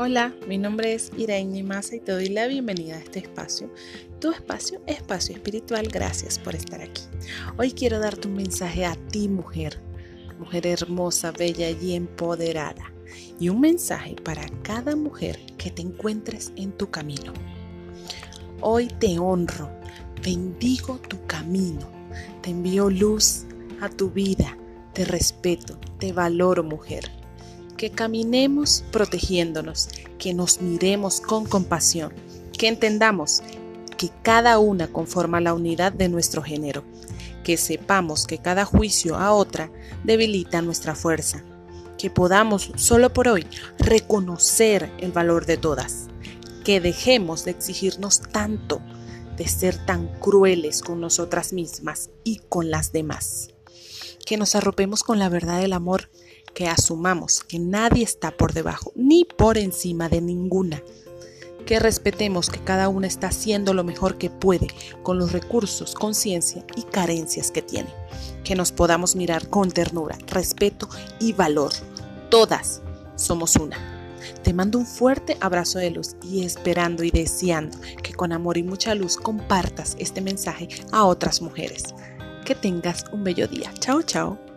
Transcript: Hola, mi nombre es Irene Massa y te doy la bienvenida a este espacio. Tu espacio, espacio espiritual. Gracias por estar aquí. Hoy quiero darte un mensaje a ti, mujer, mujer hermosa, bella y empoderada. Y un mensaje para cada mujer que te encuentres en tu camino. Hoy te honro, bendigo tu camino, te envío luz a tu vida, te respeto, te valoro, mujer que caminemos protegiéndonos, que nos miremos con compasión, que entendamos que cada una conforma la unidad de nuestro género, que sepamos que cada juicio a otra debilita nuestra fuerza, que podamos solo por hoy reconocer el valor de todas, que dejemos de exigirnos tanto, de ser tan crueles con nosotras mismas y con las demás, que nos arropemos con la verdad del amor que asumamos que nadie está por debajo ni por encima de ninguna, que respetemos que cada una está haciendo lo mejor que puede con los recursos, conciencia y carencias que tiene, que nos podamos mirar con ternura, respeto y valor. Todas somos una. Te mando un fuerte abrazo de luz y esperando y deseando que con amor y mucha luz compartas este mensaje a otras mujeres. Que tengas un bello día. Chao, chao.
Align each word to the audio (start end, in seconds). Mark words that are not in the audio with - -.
Hola, 0.00 0.32
mi 0.46 0.58
nombre 0.58 0.94
es 0.94 1.10
Irene 1.16 1.64
Massa 1.64 1.96
y 1.96 1.98
te 1.98 2.12
doy 2.12 2.28
la 2.28 2.46
bienvenida 2.46 2.94
a 2.94 3.00
este 3.00 3.18
espacio. 3.18 3.68
Tu 4.20 4.30
espacio, 4.30 4.80
espacio 4.86 5.34
espiritual. 5.34 5.88
Gracias 5.88 6.38
por 6.38 6.54
estar 6.54 6.80
aquí. 6.80 7.02
Hoy 7.56 7.72
quiero 7.72 7.98
darte 7.98 8.28
un 8.28 8.34
mensaje 8.34 8.86
a 8.86 8.94
ti, 8.94 9.28
mujer, 9.28 9.80
mujer 10.38 10.68
hermosa, 10.68 11.32
bella 11.32 11.70
y 11.70 11.94
empoderada. 11.94 12.92
Y 13.40 13.48
un 13.48 13.60
mensaje 13.60 14.14
para 14.22 14.46
cada 14.62 14.94
mujer 14.94 15.40
que 15.58 15.72
te 15.72 15.82
encuentres 15.82 16.52
en 16.54 16.70
tu 16.70 16.92
camino. 16.92 17.32
Hoy 18.60 18.86
te 19.00 19.18
honro, 19.18 19.68
bendigo 20.22 21.00
tu 21.08 21.26
camino, 21.26 21.90
te 22.42 22.50
envío 22.50 22.88
luz 22.88 23.46
a 23.80 23.88
tu 23.88 24.12
vida, 24.12 24.56
te 24.92 25.04
respeto, 25.04 25.76
te 25.98 26.12
valoro, 26.12 26.62
mujer 26.62 27.17
que 27.78 27.90
caminemos 27.90 28.84
protegiéndonos, 28.92 29.88
que 30.18 30.34
nos 30.34 30.60
miremos 30.60 31.22
con 31.22 31.46
compasión, 31.46 32.12
que 32.58 32.68
entendamos 32.68 33.42
que 33.96 34.10
cada 34.22 34.58
una 34.58 34.88
conforma 34.88 35.40
la 35.40 35.54
unidad 35.54 35.92
de 35.92 36.10
nuestro 36.10 36.42
género, 36.42 36.84
que 37.42 37.56
sepamos 37.56 38.26
que 38.26 38.38
cada 38.38 38.66
juicio 38.66 39.16
a 39.16 39.32
otra 39.32 39.70
debilita 40.04 40.60
nuestra 40.60 40.94
fuerza, 40.94 41.42
que 41.96 42.10
podamos 42.10 42.72
solo 42.76 43.12
por 43.12 43.28
hoy 43.28 43.46
reconocer 43.78 44.92
el 44.98 45.12
valor 45.12 45.46
de 45.46 45.56
todas, 45.56 46.08
que 46.64 46.80
dejemos 46.80 47.44
de 47.44 47.52
exigirnos 47.52 48.20
tanto, 48.20 48.82
de 49.36 49.48
ser 49.48 49.86
tan 49.86 50.08
crueles 50.18 50.82
con 50.82 51.00
nosotras 51.00 51.52
mismas 51.52 52.10
y 52.24 52.40
con 52.48 52.70
las 52.70 52.92
demás, 52.92 53.50
que 54.26 54.36
nos 54.36 54.56
arropemos 54.56 55.04
con 55.04 55.20
la 55.20 55.28
verdad 55.28 55.60
del 55.60 55.72
amor 55.72 56.10
que 56.58 56.66
asumamos 56.66 57.44
que 57.44 57.60
nadie 57.60 58.02
está 58.02 58.32
por 58.32 58.52
debajo 58.52 58.90
ni 58.96 59.24
por 59.24 59.58
encima 59.58 60.08
de 60.08 60.20
ninguna, 60.20 60.82
que 61.64 61.78
respetemos 61.78 62.50
que 62.50 62.58
cada 62.58 62.88
una 62.88 63.06
está 63.06 63.28
haciendo 63.28 63.74
lo 63.74 63.84
mejor 63.84 64.18
que 64.18 64.28
puede 64.28 64.66
con 65.04 65.18
los 65.18 65.30
recursos, 65.30 65.94
conciencia 65.94 66.64
y 66.74 66.82
carencias 66.82 67.52
que 67.52 67.62
tiene, 67.62 67.94
que 68.42 68.56
nos 68.56 68.72
podamos 68.72 69.14
mirar 69.14 69.48
con 69.48 69.70
ternura, 69.70 70.18
respeto 70.26 70.88
y 71.20 71.32
valor. 71.32 71.70
Todas 72.28 72.82
somos 73.14 73.54
una. 73.54 73.76
Te 74.42 74.52
mando 74.52 74.80
un 74.80 74.86
fuerte 74.86 75.36
abrazo 75.40 75.78
de 75.78 75.92
luz 75.92 76.16
y 76.24 76.42
esperando 76.42 77.04
y 77.04 77.12
deseando 77.12 77.78
que 78.02 78.14
con 78.14 78.32
amor 78.32 78.58
y 78.58 78.64
mucha 78.64 78.96
luz 78.96 79.16
compartas 79.16 79.94
este 80.00 80.20
mensaje 80.20 80.66
a 80.90 81.04
otras 81.04 81.40
mujeres. 81.40 81.94
Que 82.44 82.56
tengas 82.56 83.04
un 83.12 83.22
bello 83.22 83.46
día. 83.46 83.72
Chao, 83.78 84.02
chao. 84.02 84.47